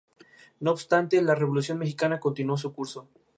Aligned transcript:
No 0.59 0.71
obstante, 0.71 1.21
la 1.21 1.35
Revolución 1.35 1.77
mexicana 1.77 2.19
continuó 2.19 2.57
su 2.57 2.73
curso. 2.73 3.07